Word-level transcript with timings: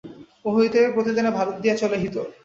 অহিতের 0.45 0.85
প্রতিদানে 0.93 1.31
ভারত 1.31 1.55
দিয়া 1.59 1.75
চলে 1.75 1.97
হিত। 1.97 2.15